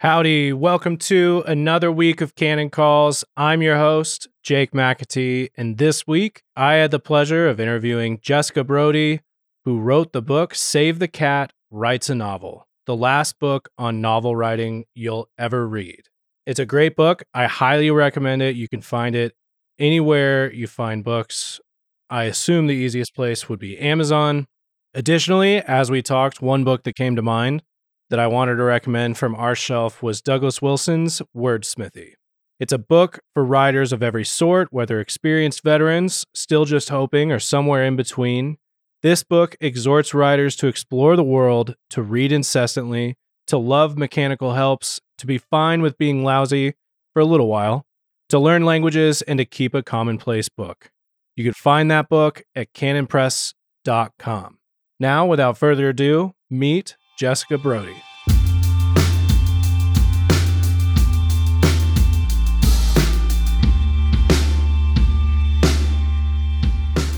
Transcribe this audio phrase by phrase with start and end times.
[0.00, 3.24] Howdy, welcome to another week of Canon Calls.
[3.36, 8.62] I'm your host, Jake McAtee, and this week I had the pleasure of interviewing Jessica
[8.62, 9.22] Brody,
[9.64, 14.36] who wrote the book Save the Cat Writes a Novel, the last book on novel
[14.36, 16.02] writing you'll ever read.
[16.46, 17.24] It's a great book.
[17.34, 18.54] I highly recommend it.
[18.54, 19.34] You can find it
[19.80, 21.58] anywhere you find books.
[22.08, 24.46] I assume the easiest place would be Amazon.
[24.94, 27.64] Additionally, as we talked, one book that came to mind
[28.10, 32.14] that I wanted to recommend from our shelf was Douglas Wilson's Wordsmithy.
[32.58, 37.38] It's a book for writers of every sort, whether experienced veterans, still just hoping, or
[37.38, 38.58] somewhere in between.
[39.02, 43.16] This book exhorts writers to explore the world, to read incessantly,
[43.46, 46.74] to love mechanical helps, to be fine with being lousy
[47.12, 47.86] for a little while,
[48.28, 50.90] to learn languages, and to keep a commonplace book.
[51.36, 54.58] You can find that book at canonpress.com.
[54.98, 57.96] Now, without further ado, meet Jessica Brody.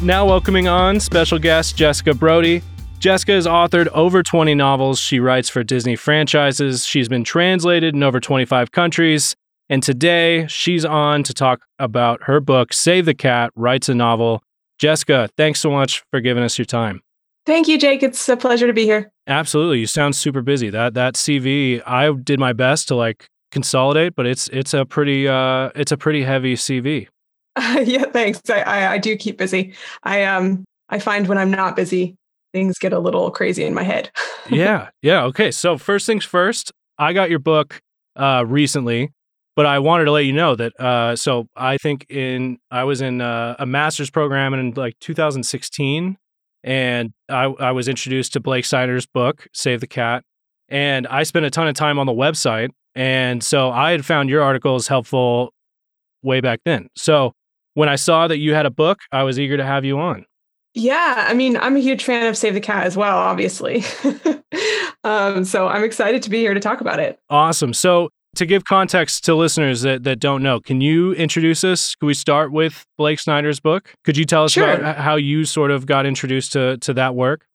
[0.03, 2.63] Now, welcoming on special guest Jessica Brody.
[2.99, 4.99] Jessica has authored over 20 novels.
[4.99, 6.87] She writes for Disney franchises.
[6.87, 9.37] She's been translated in over 25 countries.
[9.69, 14.43] And today she's on to talk about her book, Save the Cat Writes a Novel.
[14.79, 17.03] Jessica, thanks so much for giving us your time.
[17.51, 18.05] Thank you, Jake.
[18.05, 19.11] It's a pleasure to be here.
[19.27, 19.81] Absolutely.
[19.81, 20.71] You sound super busy.
[20.71, 25.27] That that CV, I did my best to like consolidate, but it's it's a pretty
[25.27, 27.09] uh it's a pretty heavy CV.
[27.57, 28.41] Uh, yeah, thanks.
[28.49, 29.75] I, I, I do keep busy.
[30.05, 32.15] I um I find when I'm not busy,
[32.53, 34.13] things get a little crazy in my head.
[34.49, 35.25] yeah, yeah.
[35.25, 35.51] Okay.
[35.51, 37.81] So first things first, I got your book
[38.15, 39.11] uh recently,
[39.57, 43.01] but I wanted to let you know that uh so I think in I was
[43.01, 46.17] in uh, a master's program in like 2016
[46.63, 50.25] and I I was introduced to Blake Snyder's book Save the Cat
[50.69, 54.31] and I spent a ton of time on the website and so I had found
[54.31, 55.53] your articles helpful
[56.23, 56.89] way back then.
[56.97, 57.33] So
[57.75, 60.27] when I saw that you had a book, I was eager to have you on.
[60.75, 63.83] Yeah, I mean, I'm a huge fan of Save the Cat as well, obviously.
[65.05, 67.19] um, so I'm excited to be here to talk about it.
[67.29, 67.73] Awesome.
[67.73, 71.95] So to give context to listeners that, that don't know, can you introduce us?
[71.97, 73.95] Could we start with Blake Snyder's book?
[74.05, 74.71] Could you tell us sure.
[74.71, 77.47] about how you sort of got introduced to, to that work?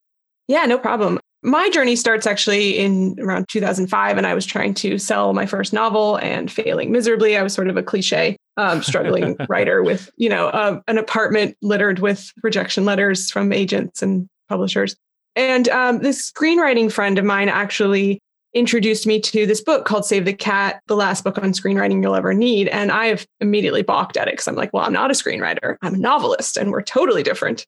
[0.47, 4.97] Yeah, no problem my journey starts actually in around 2005 and i was trying to
[4.97, 9.37] sell my first novel and failing miserably i was sort of a cliche um, struggling
[9.49, 14.95] writer with you know uh, an apartment littered with rejection letters from agents and publishers
[15.35, 18.19] and um, this screenwriting friend of mine actually
[18.55, 22.15] introduced me to this book called save the cat the last book on screenwriting you'll
[22.15, 25.11] ever need and i have immediately balked at it because i'm like well i'm not
[25.11, 27.65] a screenwriter i'm a novelist and we're totally different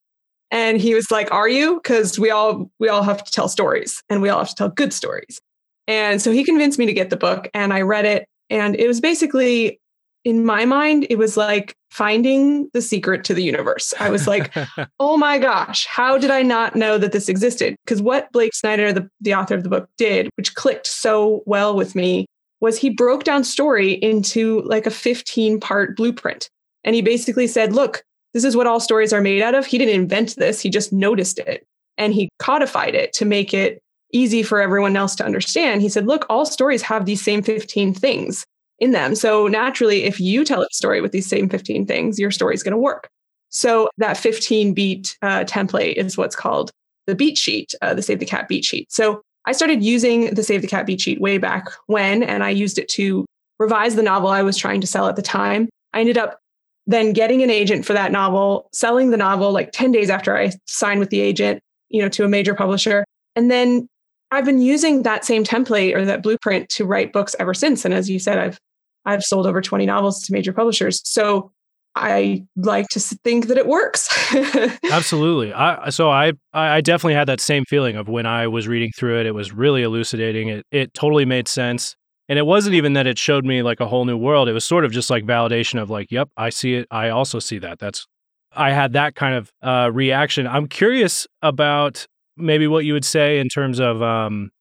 [0.52, 1.76] and he was like, "Are you?
[1.76, 4.70] Because we all we all have to tell stories, and we all have to tell
[4.70, 5.40] good stories."
[5.88, 8.88] And so he convinced me to get the book, and I read it, and it
[8.88, 9.80] was basically,
[10.28, 13.94] in my mind, it was like finding the secret to the universe.
[13.98, 14.54] I was like,
[15.00, 18.92] "Oh my gosh, how did I not know that this existed?" Because what Blake Snyder,
[18.92, 22.26] the the author of the book, did, which clicked so well with me,
[22.60, 26.50] was he broke down story into like a 15 part blueprint.
[26.84, 29.66] And he basically said, look, this is what all stories are made out of.
[29.66, 31.66] He didn't invent this, he just noticed it
[31.98, 35.82] and he codified it to make it easy for everyone else to understand.
[35.82, 38.46] He said, Look, all stories have these same 15 things
[38.80, 39.16] in them.
[39.16, 42.64] So naturally, if you tell a story with these same 15 things, your story is
[42.64, 43.10] going to work.
[43.50, 46.72] So that 15 beat uh, template is what's called
[47.08, 48.92] the beat sheet, uh, the Save the Cat beat sheet.
[48.92, 52.50] So I started using the Save the Cat beat sheet way back when, and I
[52.50, 53.26] used it to
[53.60, 55.70] revise the novel I was trying to sell at the time.
[55.94, 56.38] I ended up
[56.86, 60.52] then getting an agent for that novel, selling the novel like 10 days after I
[60.68, 63.06] signed with the agent, you know, to a major publisher.
[63.36, 63.88] And then
[64.32, 67.86] I've been using that same template or that blueprint to write books ever since.
[67.86, 68.60] And as you said, I've
[69.08, 71.02] I've sold over 20 novels to major publishers.
[71.04, 71.52] So
[71.96, 74.08] I like to think that it works.
[74.92, 75.52] Absolutely.
[75.54, 79.20] I so I I definitely had that same feeling of when I was reading through
[79.20, 79.26] it.
[79.26, 80.50] It was really elucidating.
[80.50, 81.96] It it totally made sense.
[82.30, 84.50] And it wasn't even that it showed me like a whole new world.
[84.50, 86.88] It was sort of just like validation of like, yep, I see it.
[86.92, 87.80] I also see that.
[87.80, 88.06] That's
[88.52, 90.46] I had that kind of uh, reaction.
[90.46, 92.06] I'm curious about
[92.36, 94.52] maybe what you would say in terms of um,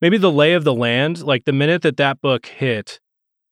[0.00, 1.22] maybe the lay of the land.
[1.22, 3.00] Like the minute that that book hit,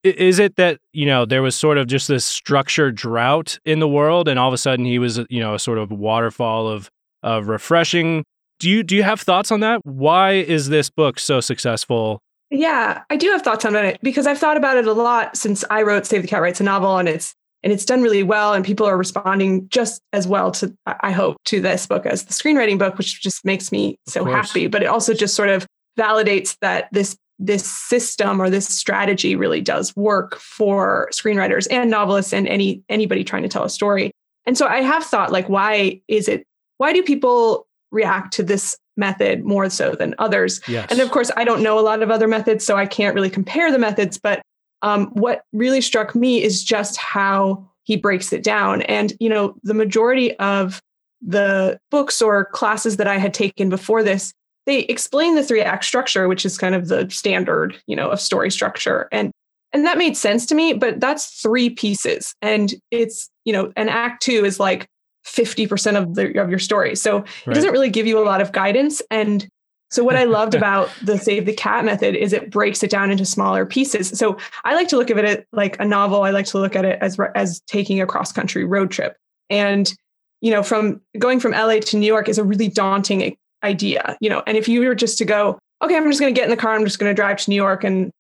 [0.05, 3.89] is it that you know there was sort of just this structured drought in the
[3.89, 6.91] world, and all of a sudden he was you know a sort of waterfall of
[7.23, 8.25] of refreshing.
[8.61, 9.81] Do you do you have thoughts on that?
[9.85, 12.21] Why is this book so successful
[12.51, 15.65] yeah, I do have thoughts on it because I've thought about it a lot since
[15.71, 18.53] I wrote Save the Cat Writes a Novel and it's and it's done really well
[18.53, 22.33] and people are responding just as well to I hope to this book as the
[22.33, 25.67] screenwriting book which just makes me so happy but it also just sort of
[25.99, 32.33] validates that this this system or this strategy really does work for screenwriters and novelists
[32.33, 34.11] and any anybody trying to tell a story.
[34.47, 36.47] And so I have thought like why is it
[36.79, 40.61] why do people react to this method more so than others?
[40.67, 40.91] Yes.
[40.91, 43.31] And of course I don't know a lot of other methods so I can't really
[43.31, 44.43] compare the methods but
[44.83, 49.55] um, what really struck me is just how he breaks it down and you know
[49.63, 50.81] the majority of
[51.27, 54.33] the books or classes that I had taken before this
[54.67, 58.21] they explain the three act structure, which is kind of the standard, you know, of
[58.21, 59.09] story structure.
[59.13, 59.31] And
[59.73, 62.35] and that made sense to me, but that's three pieces.
[62.41, 64.87] And it's, you know, an act two is like
[65.27, 66.95] 50% of the of your story.
[66.95, 67.29] So right.
[67.49, 69.03] it doesn't really give you a lot of guidance.
[69.11, 69.47] And
[69.91, 73.11] so what I loved about the save the cat method is it breaks it down
[73.11, 74.11] into smaller pieces.
[74.11, 76.23] So I like to look at it like a novel.
[76.23, 79.17] I like to look at it as as taking a cross country road trip.
[79.51, 79.93] And
[80.41, 83.23] you know, from going from LA to New York is a really daunting
[83.65, 84.43] idea, you know.
[84.47, 86.57] And if you were just to go, okay, I'm just going to get in the
[86.57, 88.11] car, I'm just going to drive to New York, and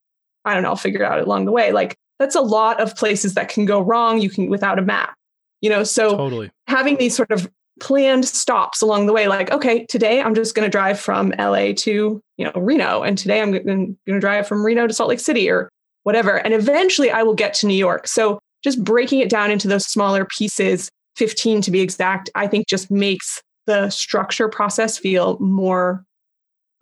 [0.44, 1.73] I don't know, I'll figure it out along the way.
[1.73, 4.20] Like that's a lot of places that can go wrong.
[4.20, 5.14] You can without a map,
[5.61, 5.85] you know.
[5.85, 7.49] So totally having these sort of
[7.81, 11.73] planned stops along the way, like okay, today I'm just going to drive from LA
[11.79, 15.20] to you know Reno, and today I'm going to drive from Reno to Salt Lake
[15.20, 15.69] City or
[16.05, 18.06] whatever, and eventually I will get to New York.
[18.06, 22.67] So just breaking it down into those smaller pieces 15 to be exact, I think
[22.67, 26.05] just makes the structure process feel more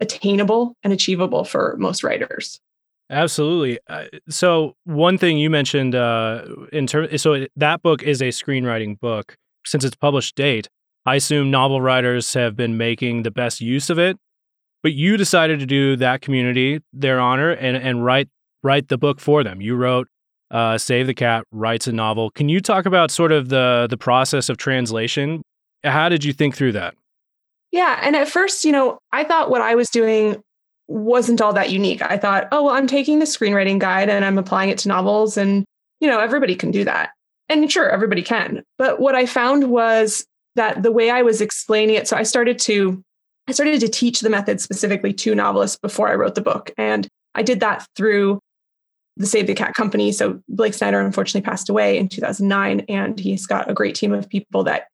[0.01, 2.61] attainable and achievable for most writers.
[3.11, 3.79] Absolutely.
[3.89, 8.99] Uh, so one thing you mentioned uh, in terms, so that book is a screenwriting
[8.99, 9.37] book.
[9.65, 10.69] Since its published date,
[11.07, 14.17] I assume novel writers have been making the best use of it.
[14.83, 18.29] But you decided to do that community their honor and and write
[18.65, 19.61] write the book for them.
[19.61, 20.09] You wrote
[20.51, 22.31] uh, Save the Cat writes a novel.
[22.31, 25.43] Can you talk about sort of the the process of translation
[25.85, 26.95] how did you think through that?
[27.71, 28.01] Yeah.
[28.03, 30.43] And at first, you know, I thought what I was doing
[30.89, 32.03] wasn't all that unique.
[32.03, 35.37] I thought, oh, well, I'm taking the screenwriting guide and I'm applying it to novels.
[35.37, 35.65] And,
[36.01, 37.11] you know, everybody can do that.
[37.49, 38.63] And sure, everybody can.
[38.79, 40.25] But what I found was
[40.55, 43.03] that the way I was explaining it, so I started to
[43.49, 46.71] I started to teach the method specifically to novelists before I wrote the book.
[46.79, 48.39] And I did that through
[49.17, 50.13] the Save the Cat company.
[50.13, 54.29] So Blake Snyder unfortunately passed away in 2009, and he's got a great team of
[54.29, 54.87] people that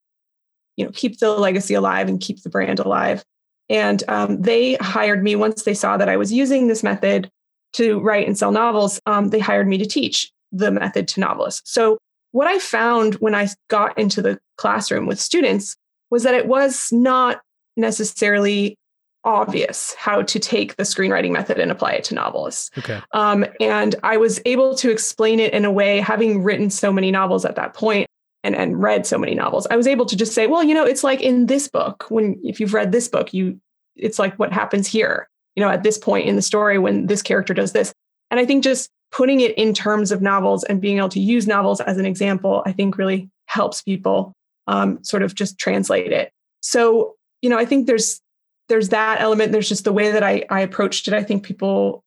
[0.78, 3.24] you know keep the legacy alive and keep the brand alive
[3.68, 7.30] and um, they hired me once they saw that i was using this method
[7.74, 11.70] to write and sell novels um, they hired me to teach the method to novelists
[11.70, 11.98] so
[12.30, 15.76] what i found when i got into the classroom with students
[16.10, 17.40] was that it was not
[17.76, 18.76] necessarily
[19.24, 22.70] obvious how to take the screenwriting method and apply it to novelists.
[22.78, 23.00] Okay.
[23.12, 27.10] Um, and I was able to explain it in a way, having written so many
[27.10, 28.07] novels at that point,
[28.48, 30.84] and, and read so many novels, I was able to just say, well, you know,
[30.84, 33.60] it's like in this book, when if you've read this book, you
[33.94, 37.22] it's like what happens here, you know, at this point in the story when this
[37.22, 37.92] character does this.
[38.30, 41.46] And I think just putting it in terms of novels and being able to use
[41.46, 44.32] novels as an example, I think really helps people
[44.66, 46.30] um, sort of just translate it.
[46.60, 48.20] So, you know, I think there's
[48.68, 49.52] there's that element.
[49.52, 51.14] There's just the way that I, I approached it.
[51.14, 52.02] I think people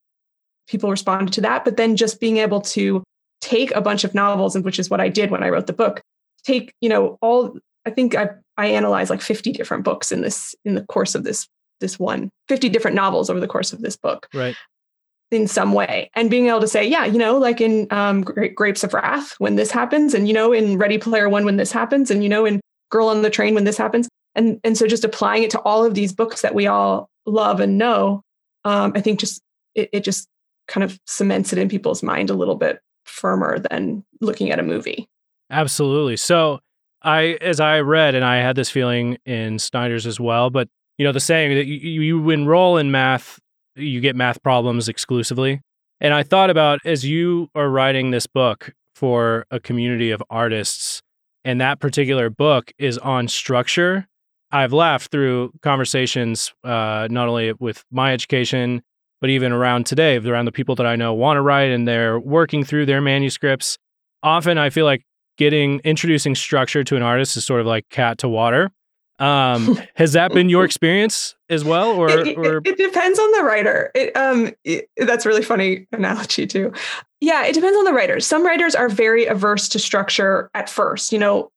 [0.68, 1.66] people responded to that.
[1.66, 3.04] But then just being able to
[3.42, 5.74] take a bunch of novels, and which is what I did when I wrote the
[5.74, 6.02] book,
[6.44, 10.56] take you know all i think i i analyzed like 50 different books in this
[10.66, 11.48] in the course of this
[11.80, 14.28] this one 50 different novels over the course of this book.
[14.34, 14.56] Right.
[15.32, 16.12] In some way.
[16.14, 19.56] And being able to say yeah you know like in um, grapes of wrath when
[19.56, 22.46] this happens and you know in ready player one when this happens and you know
[22.46, 24.08] in girl on the train when this happens.
[24.36, 27.60] And and so just applying it to all of these books that we all love
[27.60, 28.24] and know
[28.66, 29.42] um, i think just
[29.76, 30.28] it, it just
[30.68, 34.64] kind of cements it in people's mind a little bit firmer than looking at a
[34.64, 35.08] movie
[35.52, 36.16] Absolutely.
[36.18, 36.60] So
[37.04, 41.06] I, as I read, and I had this feeling in Snyder's as well, but you
[41.06, 43.40] know, the saying that you, you enroll in math,
[43.76, 45.62] you get math problems exclusively.
[46.00, 51.02] And I thought about as you are writing this book for a community of artists,
[51.44, 54.08] and that particular book is on structure.
[54.52, 58.84] I've laughed through conversations, uh, not only with my education,
[59.22, 62.20] but even around today, around the people that I know want to write and they're
[62.20, 63.78] working through their manuscripts.
[64.24, 65.04] Often I feel like
[65.42, 68.70] getting introducing structure to an artist is sort of like cat to water.
[69.18, 72.58] Um, has that been your experience as well, or, it, or...
[72.58, 73.90] It, it, depends on the writer.
[73.96, 74.52] It, um,
[74.98, 76.72] that's really funny analogy too.
[77.22, 78.20] Yeah, it depends on the writer.
[78.20, 81.12] Some writers are very averse to structure at first.
[81.12, 81.52] You know,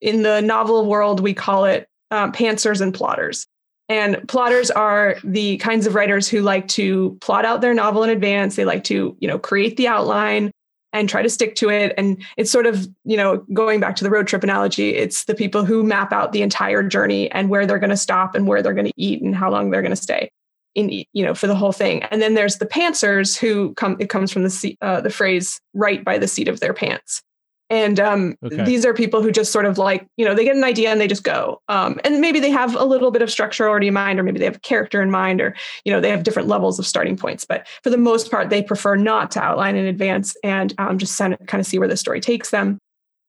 [0.00, 3.46] in the novel world, we call it um, pantsers and plotters.
[3.88, 8.10] And plotters are the kinds of writers who like to plot out their novel in
[8.10, 8.56] advance.
[8.56, 10.50] They like to, you know, create the outline
[10.92, 11.92] and try to stick to it.
[11.98, 15.34] And it's sort of, you know, going back to the road trip analogy, it's the
[15.34, 18.62] people who map out the entire journey and where they're going to stop and where
[18.62, 20.30] they're going to eat and how long they're going to stay.
[20.74, 22.02] in you know for the whole thing.
[22.04, 23.96] And then there's the pantsers who come.
[23.98, 27.22] It comes from the uh, the phrase "right by the seat of their pants."
[27.70, 28.64] And um, okay.
[28.64, 30.98] these are people who just sort of like, you know, they get an idea and
[31.00, 31.60] they just go.
[31.68, 34.38] Um, and maybe they have a little bit of structure already in mind, or maybe
[34.38, 37.16] they have a character in mind, or, you know, they have different levels of starting
[37.16, 37.44] points.
[37.44, 41.18] But for the most part, they prefer not to outline in advance and um, just
[41.18, 42.78] kind of see where the story takes them.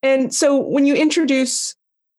[0.01, 1.75] And so when you introduce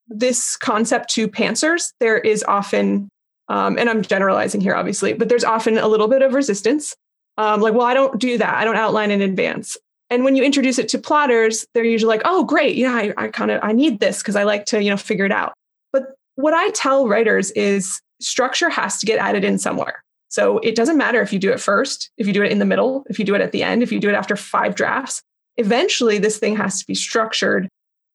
[0.08, 3.08] this concept to pantsers, there is often,
[3.48, 6.94] um, and I'm generalizing here, obviously, but there's often a little bit of resistance.
[7.38, 8.54] Um, like, well, I don't do that.
[8.54, 9.78] I don't outline in advance.
[10.10, 12.76] And when you introduce it to plotters, they're usually like, oh, great.
[12.76, 15.24] Yeah, I, I kind of, I need this because I like to, you know, figure
[15.24, 15.54] it out.
[15.92, 20.02] But what I tell writers is structure has to get added in somewhere.
[20.28, 22.64] So it doesn't matter if you do it first, if you do it in the
[22.64, 25.22] middle, if you do it at the end, if you do it after five drafts.
[25.56, 27.68] Eventually, this thing has to be structured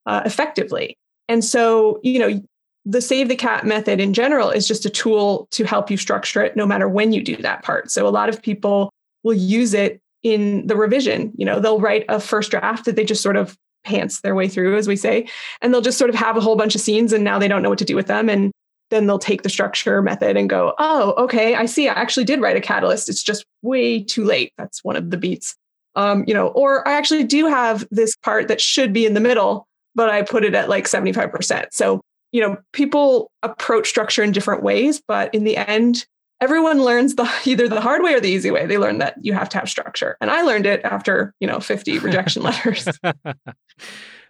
[0.05, 0.95] uh, effectively.
[1.27, 2.41] And so, you know,
[2.85, 6.41] the save the cat method in general is just a tool to help you structure
[6.41, 7.89] it no matter when you do that part.
[7.91, 8.91] So a lot of people
[9.23, 11.31] will use it in the revision.
[11.37, 14.47] You know, they'll write a first draft that they just sort of pants their way
[14.47, 15.27] through, as we say,
[15.61, 17.61] and they'll just sort of have a whole bunch of scenes and now they don't
[17.61, 18.27] know what to do with them.
[18.27, 18.51] And
[18.89, 21.87] then they'll take the structure method and go, oh, okay, I see.
[21.87, 23.07] I actually did write a catalyst.
[23.07, 24.51] It's just way too late.
[24.57, 25.55] That's one of the beats.
[25.95, 29.19] Um, you know, or I actually do have this part that should be in the
[29.19, 31.67] middle, but I put it at like 75%.
[31.71, 32.01] So,
[32.31, 36.07] you know, people approach structure in different ways, but in the end,
[36.41, 38.65] everyone learns the either the hard way or the easy way.
[38.65, 40.17] They learn that you have to have structure.
[40.21, 42.87] And I learned it after, you know, 50 rejection letters.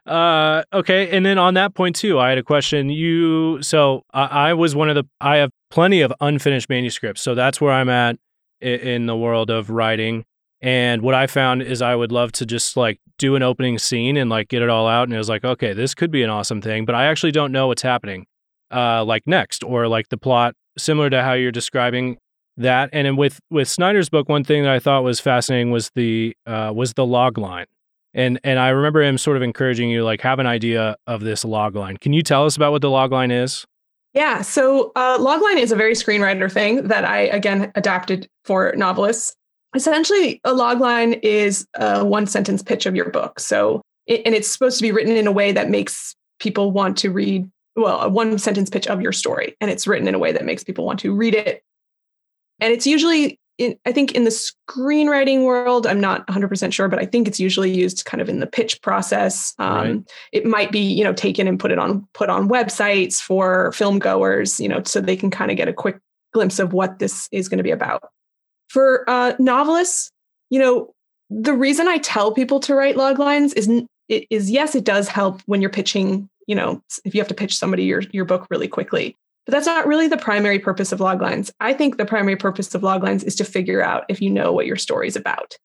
[0.05, 4.49] uh okay and then on that point too i had a question you so I,
[4.49, 7.89] I, was one of the i have plenty of unfinished manuscripts so that's where i'm
[7.89, 8.17] at
[8.61, 10.23] in, in the world of writing
[10.61, 14.15] and what i found is i would love to just like do an opening scene
[14.15, 16.29] and like get it all out and it was like okay this could be an
[16.29, 18.27] awesome thing but i actually don't know what's happening
[18.71, 22.17] uh like next or like the plot similar to how you're describing
[22.57, 22.89] that.
[22.93, 26.71] And with with Snyder's book, one thing that I thought was fascinating was the uh,
[26.73, 27.67] was the log line.
[28.13, 31.43] And and I remember him sort of encouraging you like have an idea of this
[31.43, 31.97] log line.
[31.97, 33.65] Can you tell us about what the log line is?
[34.13, 39.35] Yeah, so uh, logline is a very screenwriter thing that I again adapted for novelists.
[39.75, 43.41] Essentially, a logline is a one sentence pitch of your book.
[43.41, 47.11] So, and it's supposed to be written in a way that makes people want to
[47.11, 49.55] read well, a one sentence pitch of your story.
[49.59, 51.63] And it's written in a way that makes people want to read it.
[52.61, 56.99] And it's usually, in, I think, in the screenwriting world, I'm not 100% sure, but
[56.99, 59.53] I think it's usually used kind of in the pitch process.
[59.59, 60.11] Um, right.
[60.31, 63.99] It might be, you know, taken and put it on put on websites for film
[63.99, 65.99] goers, you know, so they can kind of get a quick
[66.33, 68.03] glimpse of what this is going to be about.
[68.69, 70.11] For uh, novelists,
[70.49, 70.93] you know,
[71.29, 73.67] the reason I tell people to write log lines is,
[74.09, 77.57] is yes, it does help when you're pitching you know, if you have to pitch
[77.57, 79.15] somebody your, your book really quickly.
[79.45, 81.51] But that's not really the primary purpose of loglines.
[81.59, 84.65] I think the primary purpose of loglines is to figure out if you know what
[84.65, 85.57] your story is about.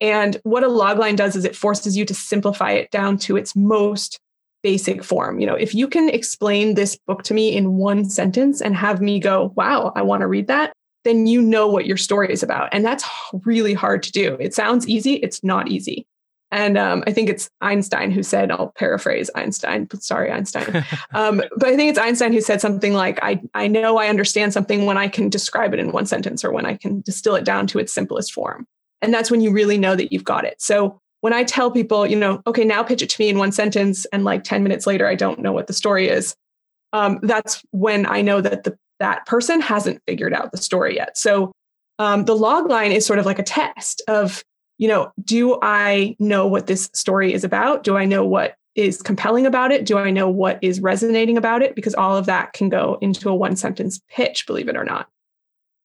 [0.00, 3.54] And what a logline does is it forces you to simplify it down to its
[3.54, 4.18] most
[4.62, 5.40] basic form.
[5.40, 9.00] You know, if you can explain this book to me in one sentence and have
[9.00, 10.72] me go, wow, I want to read that,
[11.04, 12.68] then you know what your story is about.
[12.72, 13.04] And that's
[13.44, 14.36] really hard to do.
[14.40, 16.06] It sounds easy, it's not easy.
[16.52, 20.84] And um, I think it's Einstein who said, I'll paraphrase Einstein, sorry, Einstein.
[21.14, 24.52] um, but I think it's Einstein who said something like, I, I know I understand
[24.52, 27.44] something when I can describe it in one sentence or when I can distill it
[27.44, 28.66] down to its simplest form.
[29.00, 30.60] And that's when you really know that you've got it.
[30.60, 33.52] So when I tell people, you know, okay, now pitch it to me in one
[33.52, 36.36] sentence, and like 10 minutes later, I don't know what the story is,
[36.92, 41.16] um, that's when I know that the, that person hasn't figured out the story yet.
[41.16, 41.52] So
[41.98, 44.44] um, the log line is sort of like a test of
[44.82, 47.84] you know, do I know what this story is about?
[47.84, 49.86] Do I know what is compelling about it?
[49.86, 51.76] Do I know what is resonating about it?
[51.76, 55.08] Because all of that can go into a one sentence pitch, believe it or not.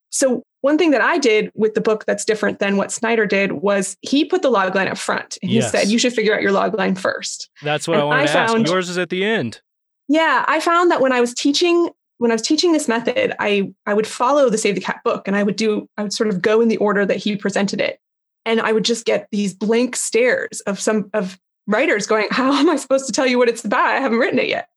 [0.09, 3.51] So, one thing that I did with the book that's different than what Snyder did
[3.51, 5.37] was he put the log line up front.
[5.43, 5.71] And he yes.
[5.71, 7.51] said, you should figure out your log line first.
[7.61, 8.71] That's what and I wanted I to found, ask.
[8.71, 9.61] Yours is at the end.
[10.07, 10.43] Yeah.
[10.47, 13.93] I found that when I was teaching, when I was teaching this method, I, I
[13.93, 16.41] would follow the Save the Cat book and I would do, I would sort of
[16.41, 17.99] go in the order that he presented it
[18.47, 21.37] and i would just get these blank stares of some of
[21.67, 23.85] writers going how am i supposed to tell you what it's about?
[23.85, 24.69] I haven't written it yet.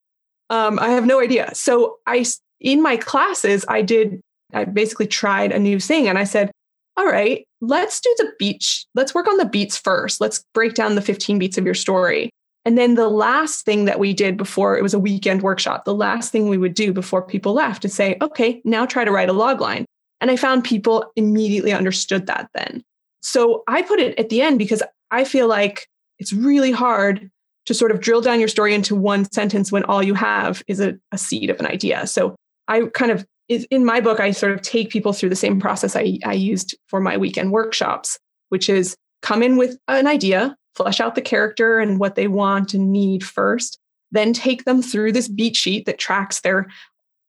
[0.51, 1.55] Um, i have no idea.
[1.55, 2.27] So i
[2.61, 4.21] in my classes i did
[4.53, 6.51] i basically tried a new thing and i said
[6.97, 10.21] all right let's do the beach let's work on the beats first.
[10.21, 12.31] Let's break down the 15 beats of your story.
[12.67, 15.95] And then the last thing that we did before it was a weekend workshop the
[15.95, 19.31] last thing we would do before people left is say okay now try to write
[19.31, 19.87] a log line.
[20.21, 22.83] And i found people immediately understood that then
[23.21, 27.31] so I put it at the end because I feel like it's really hard
[27.67, 30.81] to sort of drill down your story into one sentence when all you have is
[30.81, 32.07] a, a seed of an idea.
[32.07, 32.35] So
[32.69, 35.97] I kind of in my book, I sort of take people through the same process
[35.97, 38.17] I, I used for my weekend workshops,
[38.49, 42.75] which is come in with an idea, flesh out the character and what they want
[42.75, 43.79] and need first,
[44.13, 46.69] then take them through this beat sheet that tracks their,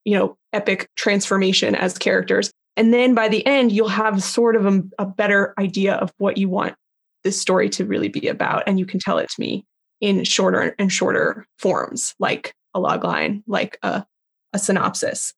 [0.05, 2.51] you know, epic transformation as characters.
[2.77, 6.37] And then by the end, you'll have sort of a, a better idea of what
[6.37, 6.75] you want
[7.23, 8.63] this story to really be about.
[8.65, 9.65] And you can tell it to me
[9.99, 14.05] in shorter and shorter forms, like a log line, like a,
[14.53, 15.33] a synopsis.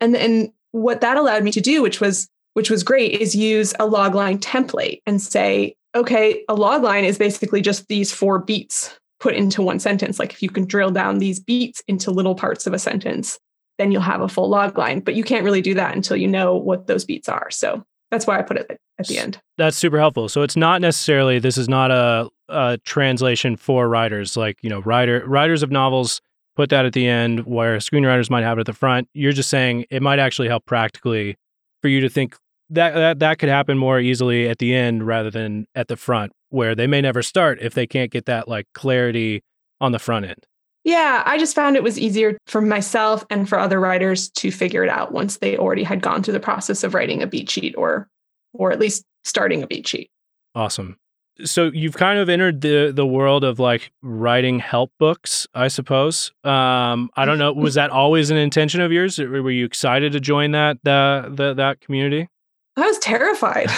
[0.00, 3.74] And then what that allowed me to do, which was which was great, is use
[3.78, 8.38] a log line template and say, okay, a log line is basically just these four
[8.38, 10.18] beats put into one sentence.
[10.18, 13.38] Like if you can drill down these beats into little parts of a sentence,
[13.78, 15.00] then you'll have a full log line.
[15.00, 17.50] But you can't really do that until you know what those beats are.
[17.50, 19.40] So that's why I put it at the end.
[19.58, 20.28] That's super helpful.
[20.28, 24.36] So it's not necessarily this is not a, a translation for writers.
[24.36, 26.20] Like you know, writer writers of novels
[26.56, 29.08] put that at the end, where screenwriters might have it at the front.
[29.12, 31.36] You're just saying it might actually help practically
[31.82, 32.36] for you to think
[32.70, 36.32] that that that could happen more easily at the end rather than at the front,
[36.50, 39.42] where they may never start if they can't get that like clarity
[39.80, 40.46] on the front end.
[40.86, 44.84] Yeah, I just found it was easier for myself and for other writers to figure
[44.84, 47.74] it out once they already had gone through the process of writing a beat sheet
[47.76, 48.08] or
[48.52, 50.08] or at least starting a beat sheet.
[50.54, 50.96] Awesome.
[51.44, 56.30] So you've kind of entered the the world of like writing help books, I suppose.
[56.44, 57.52] Um, I don't know.
[57.52, 59.18] Was that always an intention of yours?
[59.18, 62.28] Were you excited to join that the, the that community?
[62.76, 63.70] I was terrified.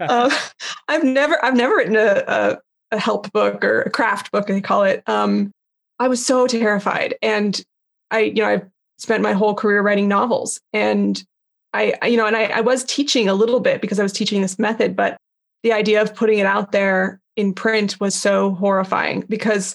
[0.08, 0.30] um,
[0.86, 2.58] I've never I've never written a, a,
[2.92, 5.02] a help book or a craft book, they call it.
[5.08, 5.50] Um,
[5.98, 7.16] I was so terrified.
[7.22, 7.62] And
[8.10, 8.66] I, you know, I've
[8.98, 11.22] spent my whole career writing novels and
[11.72, 14.40] I, you know, and I, I was teaching a little bit because I was teaching
[14.40, 15.16] this method, but
[15.64, 19.74] the idea of putting it out there in print was so horrifying because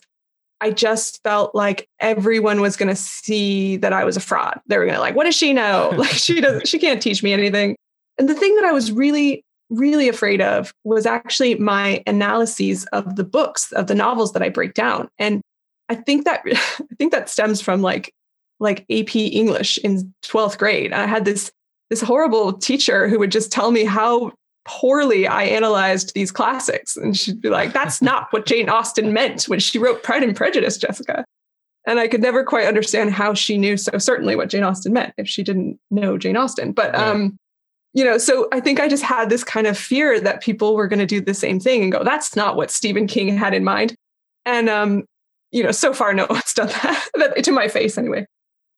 [0.62, 4.60] I just felt like everyone was going to see that I was a fraud.
[4.68, 5.92] They were going to like, what does she know?
[5.98, 7.76] like she doesn't, she can't teach me anything.
[8.18, 13.16] And the thing that I was really, really afraid of was actually my analyses of
[13.16, 15.10] the books, of the novels that I break down.
[15.18, 15.42] And
[15.90, 18.14] I think that I think that stems from like
[18.60, 20.94] like AP English in 12th grade.
[20.94, 21.52] I had this
[21.90, 24.32] this horrible teacher who would just tell me how
[24.66, 26.96] poorly I analyzed these classics.
[26.96, 30.36] And she'd be like, that's not what Jane Austen meant when she wrote Pride and
[30.36, 31.26] Prejudice, Jessica.
[31.88, 35.14] And I could never quite understand how she knew so certainly what Jane Austen meant
[35.18, 36.72] if she didn't know Jane Austen.
[36.72, 37.38] But um,
[37.94, 40.88] you know, so I think I just had this kind of fear that people were
[40.88, 43.64] going to do the same thing and go, that's not what Stephen King had in
[43.64, 43.96] mind.
[44.46, 45.06] And um,
[45.52, 46.68] you know, so far no one's done
[47.16, 48.26] that to my face anyway.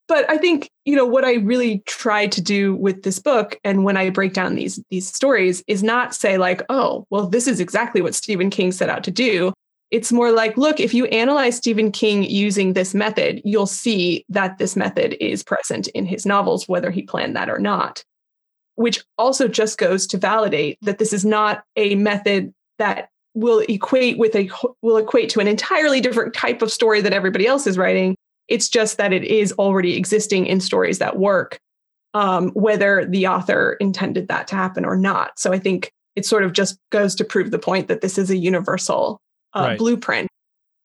[0.08, 3.84] But I think, you know, what I really try to do with this book and
[3.84, 7.60] when I break down these these stories is not say like, oh, well, this is
[7.60, 9.52] exactly what Stephen King set out to do.
[9.90, 14.58] It's more like, look, if you analyze Stephen King using this method, you'll see that
[14.58, 18.02] this method is present in his novels, whether he planned that or not.
[18.74, 24.18] Which also just goes to validate that this is not a method that will equate
[24.18, 24.50] with a
[24.82, 28.16] will equate to an entirely different type of story that everybody else is writing.
[28.48, 31.58] It's just that it is already existing in stories that work
[32.14, 35.38] um, whether the author intended that to happen or not.
[35.38, 38.30] So i think it sort of just goes to prove the point that this is
[38.30, 39.18] a universal
[39.54, 39.78] uh, right.
[39.78, 40.28] blueprint.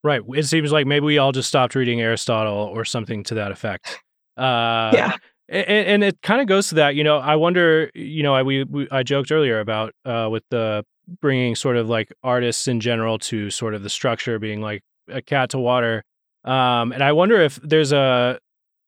[0.04, 0.22] Right.
[0.36, 4.02] It seems like maybe we all just stopped reading aristotle or something to that effect.
[4.38, 5.14] Uh, yeah.
[5.50, 8.44] and, and it kind of goes to that you know i wonder you know i
[8.44, 10.86] we, we i joked earlier about uh, with the
[11.22, 15.22] bringing sort of like artists in general to sort of the structure being like a
[15.22, 16.04] cat to water.
[16.44, 18.40] Um, and I wonder if there's a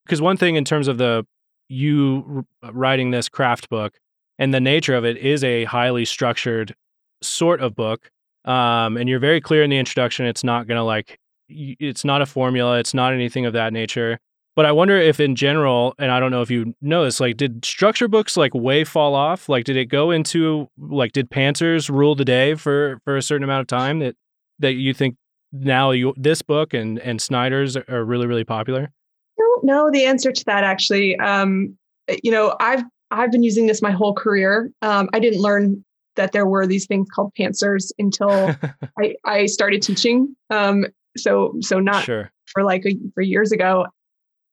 [0.06, 1.26] because one thing in terms of the
[1.68, 4.00] you writing this craft book
[4.40, 6.76] and the nature of it is a highly structured
[7.22, 8.10] sort of book.
[8.46, 10.26] Um, and you're very clear in the introduction.
[10.26, 12.80] It's not to like, it's not a formula.
[12.80, 14.20] It's not anything of that nature.
[14.60, 17.38] But I wonder if, in general, and I don't know if you know this, like,
[17.38, 19.48] did structure books like way fall off?
[19.48, 23.46] Like, did it go into like, did Pantsers rule the day for for a certain
[23.46, 24.18] amount of time that
[24.60, 25.16] that you think
[25.54, 28.82] now you this book and and Snyder's are really really popular?
[28.82, 31.18] I don't know the answer to that actually.
[31.20, 31.78] Um,
[32.22, 34.70] you know, I've I've been using this my whole career.
[34.82, 35.86] Um, I didn't learn
[36.18, 38.54] that there were these things called pantsers until
[39.00, 40.36] I, I started teaching.
[40.50, 42.30] Um, so so not sure.
[42.48, 43.86] for like a, for years ago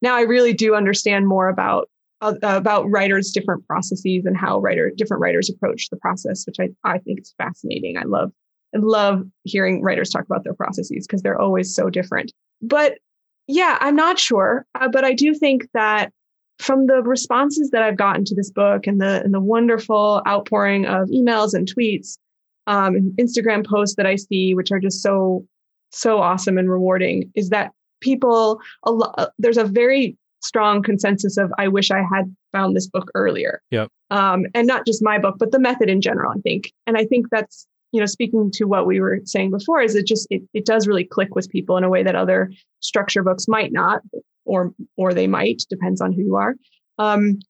[0.02, 1.88] now I really do understand more about
[2.22, 6.68] uh, about writers' different processes and how writer different writers approach the process, which I,
[6.85, 7.98] I think is fascinating.
[7.98, 8.32] I love
[8.74, 12.32] I love hearing writers talk about their processes because they're always so different.
[12.62, 12.98] But
[13.46, 16.12] yeah, I'm not sure, uh, but I do think that
[16.59, 20.87] from the responses that I've gotten to this book and the and the wonderful outpouring
[20.87, 22.18] of emails and tweets,
[22.66, 25.46] um, and Instagram posts that I see, which are just so
[25.92, 31.37] so awesome and rewarding, is that people a lot uh, there's a very strong consensus
[31.37, 33.61] of I wish I had found this book earlier.
[33.70, 33.88] Yep.
[34.11, 36.72] Um, and not just my book, but the method in general, I think.
[36.87, 40.06] And I think that's, you know, speaking to what we were saying before, is it
[40.06, 43.48] just it, it does really click with people in a way that other structure books
[43.48, 44.02] might not,
[44.44, 46.54] or or they might, depends on who you are.
[46.98, 47.40] Um,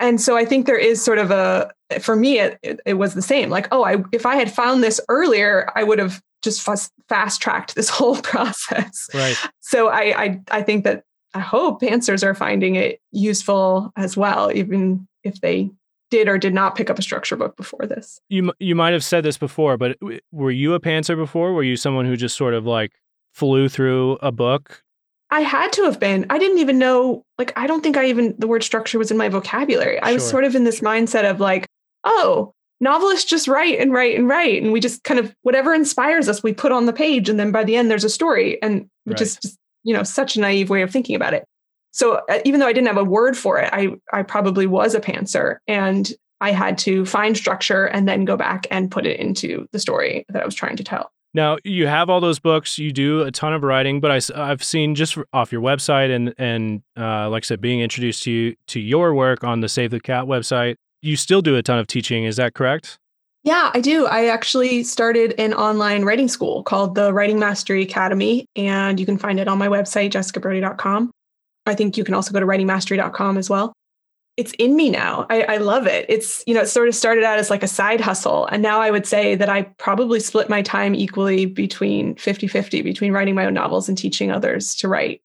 [0.00, 3.14] and so I think there is sort of a for me it, it, it was
[3.14, 3.50] the same.
[3.50, 7.40] Like, oh, I if I had found this earlier, I would have just fast, fast
[7.40, 9.08] tracked this whole process.
[9.14, 9.36] Right.
[9.60, 14.52] So I, I I think that I hope pantsers are finding it useful as well,
[14.52, 15.70] even if they
[16.10, 18.20] did or did not pick up a structure book before this.
[18.28, 19.96] You you might have said this before, but
[20.30, 21.54] were you a pantser before?
[21.54, 22.92] Were you someone who just sort of like
[23.32, 24.82] flew through a book?
[25.30, 26.26] I had to have been.
[26.28, 27.24] I didn't even know.
[27.38, 29.98] Like, I don't think I even the word structure was in my vocabulary.
[30.00, 31.66] I was sort of in this mindset of like,
[32.04, 36.28] oh, novelists just write and write and write, and we just kind of whatever inspires
[36.28, 38.90] us, we put on the page, and then by the end, there's a story, and
[39.04, 39.22] which right.
[39.22, 41.44] is just you know such a naive way of thinking about it
[41.92, 44.94] so uh, even though i didn't have a word for it i i probably was
[44.94, 49.18] a pantser and i had to find structure and then go back and put it
[49.18, 52.78] into the story that i was trying to tell now you have all those books
[52.78, 56.34] you do a ton of writing but I, i've seen just off your website and
[56.38, 59.90] and uh, like i said being introduced to you to your work on the save
[59.90, 62.98] the cat website you still do a ton of teaching is that correct
[63.44, 64.06] yeah, I do.
[64.06, 69.18] I actually started an online writing school called the Writing Mastery Academy, and you can
[69.18, 71.10] find it on my website, jessicabrody.com.
[71.66, 73.72] I think you can also go to writingmastery.com as well.
[74.36, 75.26] It's in me now.
[75.28, 76.06] I, I love it.
[76.08, 78.46] It's, you know, it sort of started out as like a side hustle.
[78.46, 82.82] And now I would say that I probably split my time equally between 50 50
[82.82, 85.20] between writing my own novels and teaching others to write.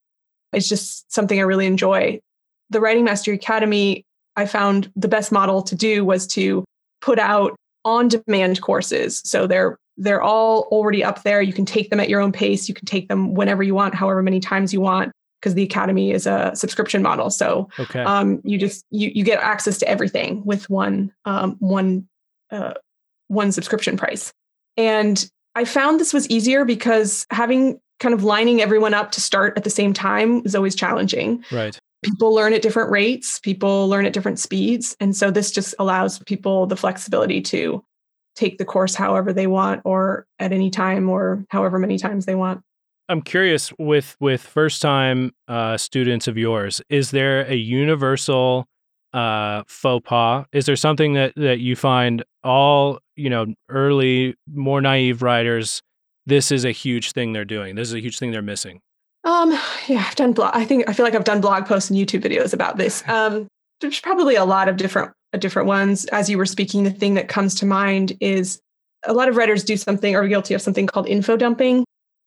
[0.53, 2.19] It's just something I really enjoy.
[2.69, 4.05] The Writing Mastery Academy,
[4.37, 6.63] I found the best model to do was to
[7.01, 9.21] put out on demand courses.
[9.25, 11.41] So they're they're all already up there.
[11.41, 12.69] You can take them at your own pace.
[12.69, 16.11] You can take them whenever you want, however many times you want, because the academy
[16.11, 17.31] is a subscription model.
[17.31, 18.01] So okay.
[18.01, 22.07] um, you just you you get access to everything with one um, one
[22.51, 22.75] uh,
[23.27, 24.31] one subscription price.
[24.77, 29.57] And I found this was easier because having kind of lining everyone up to start
[29.57, 31.43] at the same time is always challenging.
[31.51, 34.95] Right people learn at different rates, people learn at different speeds.
[34.99, 37.83] And so this just allows people the flexibility to
[38.35, 42.35] take the course however they want or at any time or however many times they
[42.35, 42.61] want.
[43.09, 48.67] I'm curious with with first time uh, students of yours, is there a universal
[49.13, 50.45] uh, faux pas?
[50.51, 55.81] Is there something that that you find all you know early, more naive writers?
[56.25, 57.75] This is a huge thing they're doing.
[57.75, 58.81] This is a huge thing they're missing.
[59.23, 59.51] Um,
[59.87, 60.51] yeah, I've done blog.
[60.53, 63.03] I think I feel like I've done blog posts and YouTube videos about this.
[63.07, 63.47] Um,
[63.81, 66.05] there's probably a lot of different uh, different ones.
[66.05, 68.59] As you were speaking, the thing that comes to mind is
[69.05, 71.83] a lot of writers do something or are guilty of something called info dumping.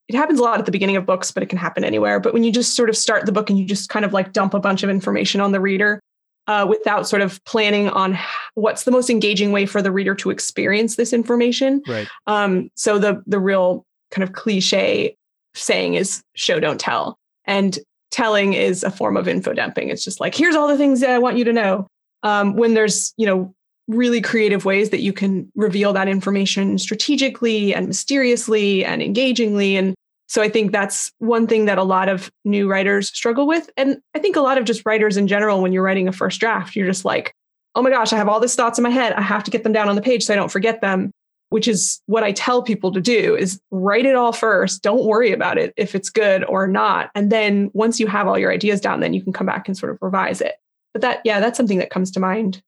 [0.09, 2.19] It happens a lot at the beginning of books, but it can happen anywhere.
[2.19, 4.33] But when you just sort of start the book and you just kind of like
[4.33, 6.01] dump a bunch of information on the reader
[6.49, 8.19] uh, without sort of planning on
[8.55, 11.81] what's the most engaging way for the reader to experience this information.
[11.87, 12.09] Right.
[12.27, 15.17] Um, so the the real kind of cliche
[15.55, 17.19] saying is show don't tell.
[17.45, 17.79] And
[18.11, 19.89] telling is a form of info dumping.
[19.89, 21.87] It's just like here's all the things that i want you to know.
[22.23, 23.55] Um, when there's you know
[23.89, 29.77] really creative ways that you can reveal that information strategically and mysteriously and engagingly.
[29.77, 29.95] And
[30.29, 33.71] so i think that's one thing that a lot of new writers struggle with.
[33.77, 36.41] And i think a lot of just writers in general when you're writing a first
[36.41, 37.35] draft you're just like
[37.75, 39.13] oh my gosh i have all these thoughts in my head.
[39.13, 41.11] I have to get them down on the page so i don't forget them
[41.51, 44.83] which is what I tell people to do is write it all first.
[44.83, 47.11] Don't worry about it if it's good or not.
[47.15, 49.77] And then once you have all your ideas down, then you can come back and
[49.77, 50.55] sort of revise it.
[50.93, 52.63] But that, yeah, that's something that comes to mind.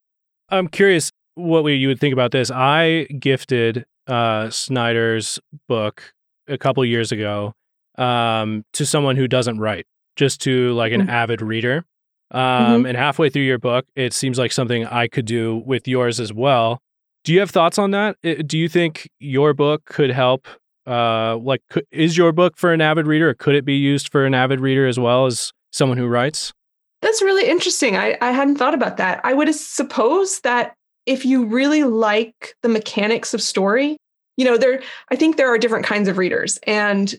[0.50, 2.50] I'm curious what you would think about this.
[2.50, 6.12] I gifted uh, Snyder's book
[6.48, 7.54] a couple years ago
[7.98, 11.10] um, to someone who doesn't write, just to like an mm-hmm.
[11.10, 11.84] avid reader.
[12.32, 12.86] Um, mm-hmm.
[12.86, 16.32] And halfway through your book, it seems like something I could do with yours as
[16.32, 16.80] well.
[17.24, 18.16] Do you have thoughts on that?
[18.46, 20.48] Do you think your book could help?
[20.86, 24.26] Uh, like, is your book for an avid reader, or could it be used for
[24.26, 26.52] an avid reader as well as someone who writes?
[27.00, 27.96] That's really interesting.
[27.96, 29.20] I, I hadn't thought about that.
[29.24, 30.74] I would suppose that
[31.06, 33.96] if you really like the mechanics of story,
[34.36, 36.58] you know, there I think there are different kinds of readers.
[36.66, 37.14] And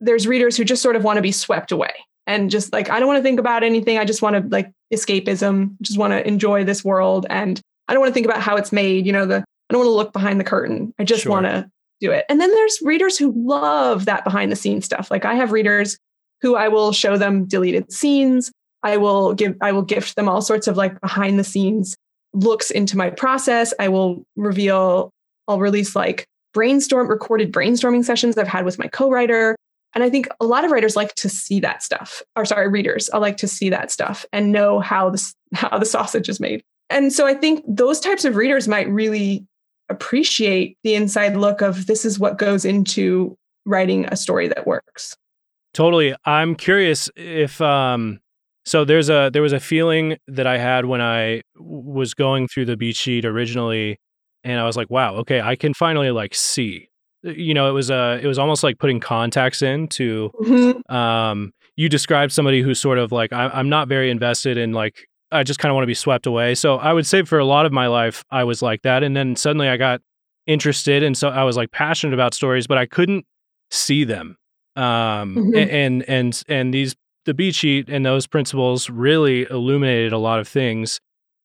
[0.00, 1.92] there's readers who just sort of want to be swept away
[2.26, 3.98] and just like, I don't want to think about anything.
[3.98, 7.26] I just want to like escapism, just want to enjoy this world.
[7.30, 9.06] And I don't want to think about how it's made.
[9.06, 10.92] You know, the I don't want to look behind the curtain.
[10.98, 11.32] I just sure.
[11.32, 11.68] want to
[12.00, 12.24] do it.
[12.28, 15.10] And then there's readers who love that behind the scenes stuff.
[15.10, 15.98] Like I have readers
[16.42, 18.52] who I will show them deleted scenes.
[18.82, 21.96] I will give I will gift them all sorts of like behind the scenes
[22.34, 23.72] looks into my process.
[23.78, 25.10] I will reveal
[25.48, 29.56] I'll release like brainstorm recorded brainstorming sessions I've had with my co-writer.
[29.94, 33.08] And I think a lot of writers like to see that stuff, or sorry, readers,
[33.10, 36.62] I like to see that stuff and know how this how the sausage is made.
[36.90, 39.46] And so I think those types of readers might really
[39.88, 45.16] appreciate the inside look of this is what goes into writing a story that works.
[45.74, 46.14] Totally.
[46.24, 48.20] I'm curious if um
[48.64, 52.64] so there's a there was a feeling that I had when I was going through
[52.64, 53.98] the beat sheet originally
[54.42, 56.88] and I was like, wow, okay, I can finally like see.
[57.22, 60.94] You know, it was uh it was almost like putting contacts in to mm-hmm.
[60.94, 65.06] um you described somebody who's sort of like I, I'm not very invested in like
[65.32, 66.54] I just kind of want to be swept away.
[66.54, 69.02] So I would say for a lot of my life, I was like that.
[69.02, 70.00] And then suddenly I got
[70.46, 71.02] interested.
[71.02, 73.26] And so I was like passionate about stories, but I couldn't
[73.70, 74.36] see them.
[74.76, 75.56] Um, mm-hmm.
[75.56, 80.46] and, and, and these, the beat sheet and those principles really illuminated a lot of
[80.46, 81.00] things.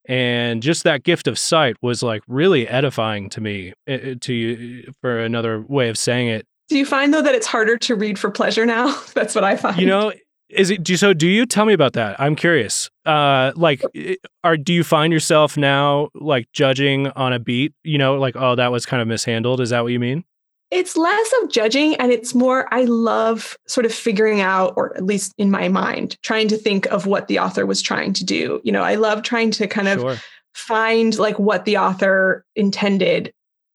[0.08, 4.32] And just that gift of sight was like really edifying to me, eh, eh, to
[4.32, 6.46] you, for another way of saying it.
[6.68, 8.98] Do you find though that it's harder to read for pleasure now?
[9.14, 9.78] That's what I find.
[9.78, 10.12] You know,
[10.52, 12.20] is it do so do you tell me about that.
[12.20, 12.90] I'm curious.
[13.04, 13.82] Uh like
[14.44, 17.72] are do you find yourself now like judging on a beat?
[17.82, 19.60] You know like oh that was kind of mishandled.
[19.60, 20.24] Is that what you mean?
[20.70, 25.04] It's less of judging and it's more i love sort of figuring out or at
[25.04, 28.60] least in my mind trying to think of what the author was trying to do.
[28.64, 30.16] You know i love trying to kind of sure.
[30.54, 33.32] find like what the author intended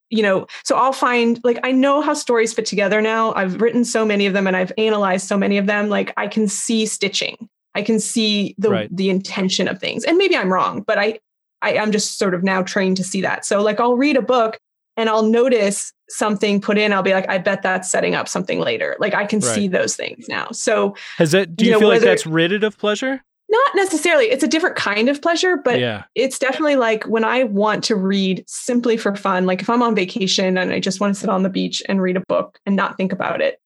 [0.10, 3.34] you know, so I'll find like I know how stories fit together now.
[3.34, 5.90] I've written so many of them and I've analyzed so many of them.
[5.90, 7.50] Like I can see stitching.
[7.76, 8.96] I can see the right.
[8.96, 10.04] the intention of things.
[10.04, 11.20] And maybe I'm wrong, but I,
[11.62, 13.46] I am just sort of now trained to see that.
[13.46, 14.58] So like I'll read a book
[14.96, 16.94] and I'll notice something put in.
[16.94, 18.96] I'll be like, I bet that's setting up something later.
[19.00, 19.54] Like I can right.
[19.54, 20.50] see those things now.
[20.52, 23.24] So has that do you, you know, feel like that's ridded of pleasure?
[23.50, 24.26] Not necessarily.
[24.26, 26.04] It's a different kind of pleasure, but yeah.
[26.16, 29.96] it's definitely like when I want to read simply for fun, like if I'm on
[29.96, 32.76] vacation and I just want to sit on the beach and read a book and
[32.76, 33.60] not think about it,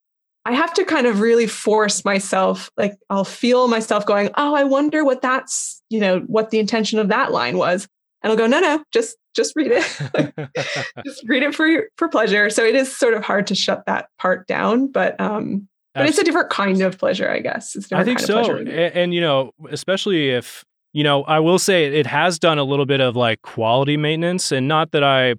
[0.45, 2.69] I have to kind of really force myself.
[2.77, 6.99] Like I'll feel myself going, oh, I wonder what that's, you know, what the intention
[6.99, 7.87] of that line was.
[8.23, 10.49] And I'll go, no, no, just just read it.
[11.05, 12.49] just read it for for pleasure.
[12.49, 16.17] So it is sort of hard to shut that part down, but um but it's
[16.17, 17.75] a different kind of pleasure, I guess.
[17.91, 18.55] I think so.
[18.55, 22.63] And, and, you know, especially if, you know, I will say it has done a
[22.63, 25.35] little bit of like quality maintenance and not that I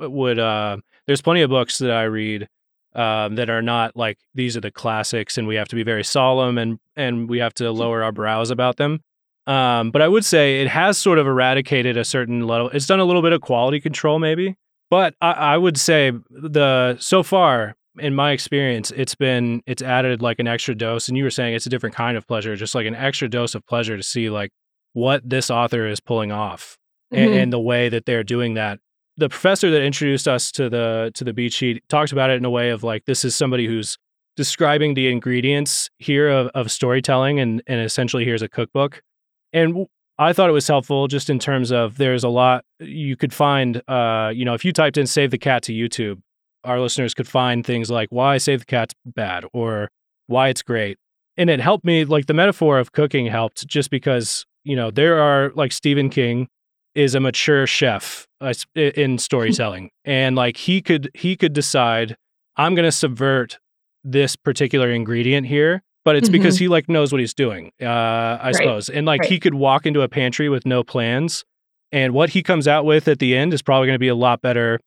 [0.00, 2.48] would, uh, there's plenty of books that I read
[2.94, 6.04] um, that are not like these are the classics and we have to be very
[6.04, 7.78] solemn and, and we have to mm-hmm.
[7.78, 9.00] lower our brows about them.
[9.46, 12.68] Um, but I would say it has sort of eradicated a certain level.
[12.70, 14.56] It's done a little bit of quality control, maybe.
[14.90, 20.22] But I, I would say the so far in my experience, it's been it's added
[20.22, 21.08] like an extra dose.
[21.08, 23.54] And you were saying it's a different kind of pleasure, just like an extra dose
[23.54, 24.50] of pleasure to see like
[24.92, 26.76] what this author is pulling off
[27.12, 27.22] mm-hmm.
[27.22, 28.78] and, and the way that they're doing that.
[29.16, 32.44] The professor that introduced us to the to the beat sheet talked about it in
[32.44, 33.98] a way of like this is somebody who's
[34.36, 39.02] describing the ingredients here of, of storytelling and and essentially here's a cookbook.
[39.52, 39.86] And
[40.18, 43.82] I thought it was helpful just in terms of there's a lot you could find
[43.88, 46.20] uh you know if you typed in save the cat to YouTube
[46.64, 49.88] our listeners could find things like why Save the Cat's bad or
[50.26, 50.98] why it's great.
[51.36, 55.20] And it helped me, like the metaphor of cooking helped just because, you know, there
[55.20, 56.48] are like Stephen King
[56.94, 59.90] is a mature chef uh, in storytelling.
[60.04, 62.16] and like he could, he could decide,
[62.56, 63.58] I'm going to subvert
[64.04, 66.64] this particular ingredient here but it's because mm-hmm.
[66.64, 68.54] he like knows what he's doing uh i right.
[68.54, 69.30] suppose and like right.
[69.30, 71.44] he could walk into a pantry with no plans
[71.92, 74.14] and what he comes out with at the end is probably going to be a
[74.14, 74.78] lot better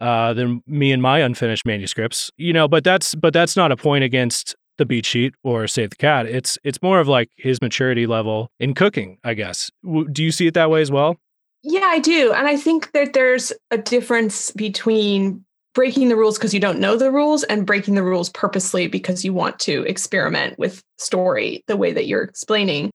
[0.00, 2.30] uh, than me and my unfinished manuscripts.
[2.36, 5.90] You know, but that's but that's not a point against the beat sheet or save
[5.90, 6.26] the cat.
[6.26, 9.70] It's it's more of like his maturity level in cooking, I guess.
[9.84, 11.16] Do you see it that way as well?
[11.62, 16.54] Yeah, I do, and I think that there's a difference between breaking the rules because
[16.54, 20.58] you don't know the rules and breaking the rules purposely because you want to experiment
[20.58, 22.90] with story the way that you're explaining.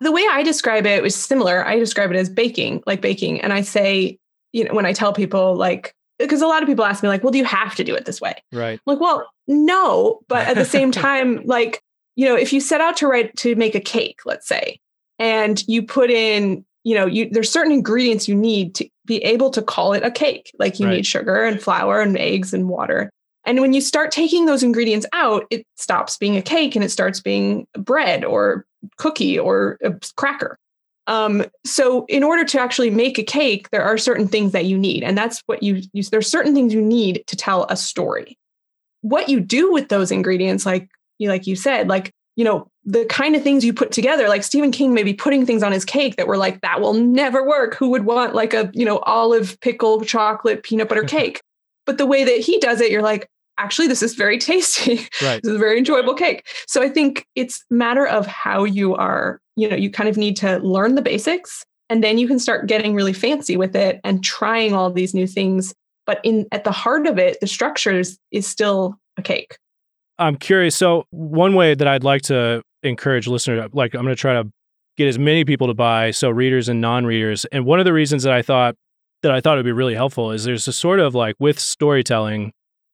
[0.00, 1.66] The way I describe it was similar.
[1.66, 4.18] I describe it as baking, like baking, and I say,
[4.52, 7.22] you know, when I tell people like because a lot of people ask me like
[7.22, 8.34] well do you have to do it this way?
[8.52, 8.80] Right.
[8.86, 11.82] I'm like well no but at the same time like
[12.16, 14.78] you know if you set out to write to make a cake let's say
[15.18, 19.50] and you put in you know you there's certain ingredients you need to be able
[19.50, 20.96] to call it a cake like you right.
[20.96, 23.10] need sugar and flour and eggs and water
[23.44, 26.90] and when you start taking those ingredients out it stops being a cake and it
[26.90, 30.58] starts being bread or cookie or a cracker
[31.06, 34.78] um, so in order to actually make a cake, there are certain things that you
[34.78, 35.02] need.
[35.02, 36.10] And that's what you use.
[36.10, 38.38] There's certain things you need to tell a story.
[39.00, 40.88] What you do with those ingredients, like
[41.18, 44.42] you like you said, like, you know, the kind of things you put together, like
[44.42, 47.74] Stephen King maybe putting things on his cake that were like, that will never work.
[47.74, 51.40] Who would want like a, you know, olive pickle chocolate peanut butter cake?
[51.84, 55.42] but the way that he does it, you're like, actually this is very tasty Right.
[55.42, 59.40] this is a very enjoyable cake so i think it's matter of how you are
[59.56, 62.66] you know you kind of need to learn the basics and then you can start
[62.66, 65.74] getting really fancy with it and trying all these new things
[66.06, 69.56] but in at the heart of it the structures is still a cake
[70.18, 70.76] I'm curious.
[70.76, 74.48] So, one way that I'd like to encourage listeners, like I'm going to try to
[74.96, 77.44] get as many people to buy, so readers and non-readers.
[77.46, 78.76] And one of the reasons that I thought
[79.22, 82.52] that I thought would be really helpful is there's a sort of like with storytelling,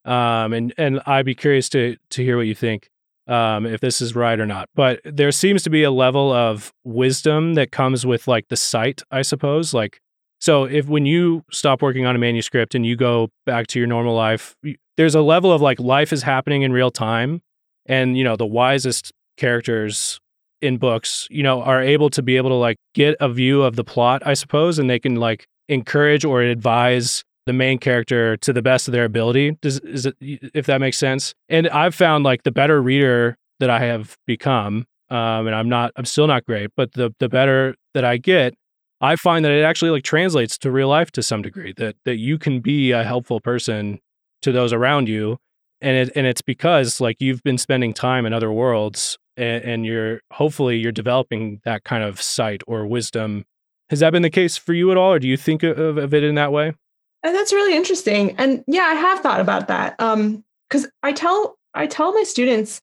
[0.09, 2.89] um, and and I'd be curious to to hear what you think,
[3.27, 4.69] um, if this is right or not.
[4.75, 9.03] But there seems to be a level of wisdom that comes with like the sight,
[9.11, 10.01] I suppose, like.
[10.41, 13.89] So if when you stop working on a manuscript and you go back to your
[13.89, 14.55] normal life,
[14.97, 17.43] there's a level of like life is happening in real time
[17.87, 20.21] and you know the wisest characters
[20.61, 23.77] in books, you know, are able to be able to like get a view of
[23.77, 28.53] the plot, I suppose, and they can like encourage or advise the main character to
[28.53, 29.57] the best of their ability.
[29.63, 31.35] Does is it if that makes sense?
[31.49, 35.93] And I've found like the better reader that I have become, um, and I'm not,
[35.97, 38.55] I'm still not great, but the the better that I get,
[39.01, 41.73] I find that it actually like translates to real life to some degree.
[41.77, 43.99] That that you can be a helpful person
[44.43, 45.39] to those around you,
[45.81, 49.87] and it and it's because like you've been spending time in other worlds, and, and
[49.87, 53.47] you're hopefully you're developing that kind of sight or wisdom.
[53.89, 56.13] Has that been the case for you at all, or do you think of, of
[56.13, 56.75] it in that way?
[57.23, 58.37] And that's really interesting.
[58.39, 59.97] And yeah, I have thought about that.
[60.01, 62.81] Um, because I tell I tell my students,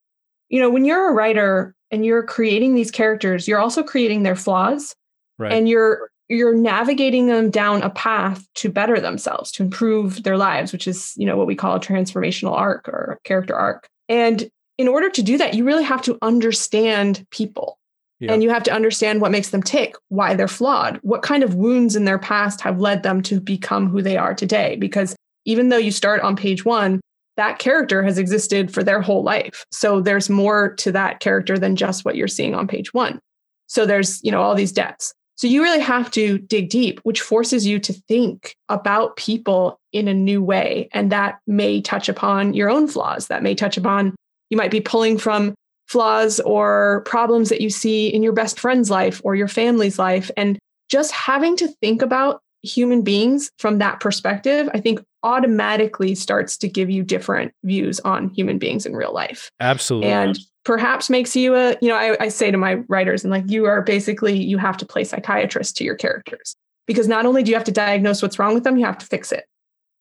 [0.50, 4.36] you know, when you're a writer and you're creating these characters, you're also creating their
[4.36, 4.96] flaws
[5.38, 5.52] Right.
[5.52, 10.72] and you're you're navigating them down a path to better themselves, to improve their lives,
[10.72, 13.88] which is, you know, what we call a transformational arc or a character arc.
[14.10, 17.78] And in order to do that, you really have to understand people.
[18.20, 18.32] Yeah.
[18.32, 21.56] And you have to understand what makes them tick, why they're flawed, what kind of
[21.56, 24.78] wounds in their past have led them to become who they are today.
[24.78, 27.02] Because even though you start on page one,
[27.38, 29.66] that character has existed for their whole life.
[29.72, 33.20] So there's more to that character than just what you're seeing on page one.
[33.68, 35.14] So there's, you know, all these depths.
[35.38, 40.08] So you really have to dig deep, which forces you to think about people in
[40.08, 40.88] a new way.
[40.94, 43.28] And that may touch upon your own flaws.
[43.28, 44.16] That may touch upon,
[44.50, 45.54] you might be pulling from
[45.88, 50.32] flaws or problems that you see in your best friend's life or your family's life.
[50.36, 50.58] And
[50.90, 56.70] just having to think about human beings from that perspective, I think automatically starts to
[56.70, 60.12] give you different views on human beings in real life Absolutely.
[60.12, 63.50] and perhaps makes you a you know I, I say to my writers and like
[63.50, 67.50] you are basically you have to play psychiatrist to your characters because not only do
[67.50, 69.46] you have to diagnose what's wrong with them you have to fix it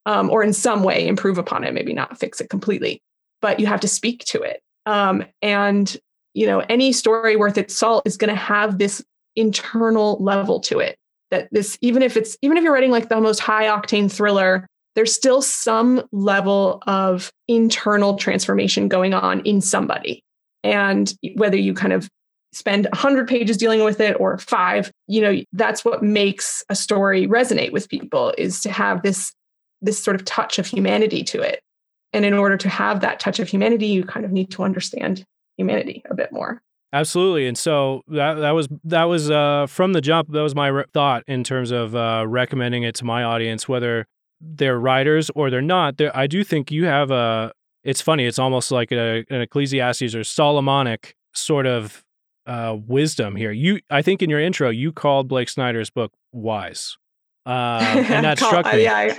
[0.04, 3.00] um, or in some way improve upon it maybe not fix it completely
[3.40, 5.96] but you have to speak to it um, and
[6.34, 9.04] you know any story worth its salt is going to have this
[9.36, 10.96] internal level to it
[11.30, 14.66] that this even if it's even if you're writing like the most high octane thriller
[14.94, 20.22] there's still some level of internal transformation going on in somebody.
[20.62, 22.08] And whether you kind of
[22.52, 27.26] spend 100 pages dealing with it or five you know that's what makes a story
[27.26, 29.32] resonate with people is to have this
[29.82, 31.58] this sort of touch of humanity to it
[32.14, 35.24] and in order to have that touch of humanity you kind of need to understand
[35.56, 36.62] humanity a bit more
[36.94, 40.30] Absolutely, and so that that was that was uh, from the jump.
[40.30, 44.06] That was my re- thought in terms of uh, recommending it to my audience, whether
[44.40, 45.96] they're writers or they're not.
[45.96, 47.50] There, I do think you have a.
[47.82, 48.26] It's funny.
[48.26, 52.04] It's almost like a, an Ecclesiastes or Solomonic sort of
[52.46, 53.50] uh, wisdom here.
[53.50, 56.96] You, I think, in your intro, you called Blake Snyder's book wise,
[57.44, 58.84] um, and that struck me.
[58.84, 59.18] yeah I,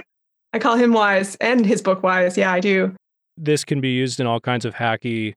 [0.55, 2.95] I call him wise and his book wise yeah i do
[3.37, 5.33] this can be used in all kinds of hacky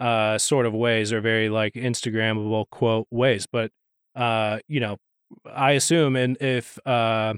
[0.00, 3.46] uh, sort of ways or very like Instagrammable quote ways.
[3.50, 3.70] But
[4.14, 4.96] uh, you know,
[5.46, 7.34] I assume, and if uh,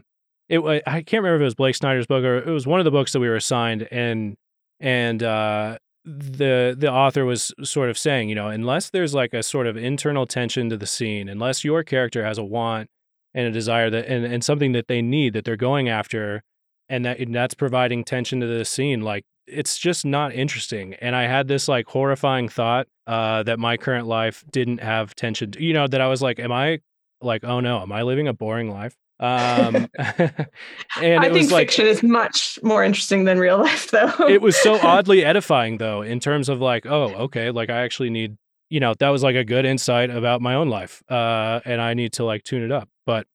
[0.49, 2.85] it, I can't remember if it was Blake Snyder's book or it was one of
[2.85, 4.37] the books that we were assigned, and
[4.79, 9.43] and uh, the the author was sort of saying, you know, unless there's like a
[9.43, 12.89] sort of internal tension to the scene, unless your character has a want
[13.33, 16.43] and a desire that and, and something that they need that they're going after
[16.91, 21.17] and that and that's providing tension to the scene like it's just not interesting and
[21.17, 25.73] i had this like horrifying thought uh that my current life didn't have tension you
[25.73, 26.79] know that i was like am i
[27.23, 28.97] like oh no am i living a boring life?
[29.19, 34.29] Um and i think was like fiction is much more interesting than real life though.
[34.29, 38.11] It was so oddly edifying though in terms of like oh okay like i actually
[38.11, 38.39] need
[38.71, 41.93] you know that was like a good insight about my own life uh and i
[41.93, 43.27] need to like tune it up but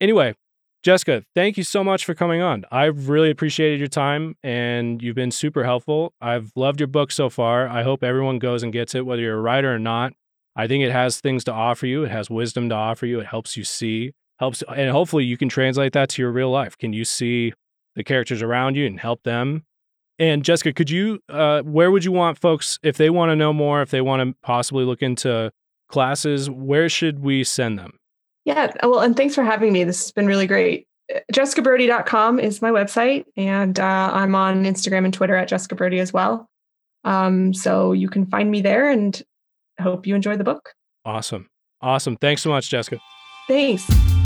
[0.00, 0.34] anyway
[0.82, 2.64] jessica thank you so much for coming on.
[2.70, 6.14] I've really appreciated your time and you've been super helpful.
[6.20, 7.68] I've loved your book so far.
[7.68, 10.12] I hope everyone goes and gets it whether you're a writer or not.
[10.56, 12.04] I think it has things to offer you.
[12.04, 13.20] It has wisdom to offer you.
[13.20, 16.76] It helps you see helps and hopefully you can translate that to your real life.
[16.76, 17.52] Can you see
[17.94, 19.64] the characters around you and help them?
[20.18, 23.54] And Jessica, could you, uh, where would you want folks, if they want to know
[23.54, 25.50] more, if they want to possibly look into
[25.88, 27.99] classes, where should we send them?
[28.44, 28.72] Yeah.
[28.82, 29.84] Well, and thanks for having me.
[29.84, 30.86] This has been really great.
[31.32, 36.12] JessicaBrody.com is my website, and uh, I'm on Instagram and Twitter at Jessica Brody as
[36.12, 36.48] well.
[37.04, 39.20] Um, so you can find me there and
[39.80, 40.72] hope you enjoy the book.
[41.04, 41.48] Awesome.
[41.80, 42.16] Awesome.
[42.16, 42.98] Thanks so much, Jessica.
[43.48, 44.19] Thanks.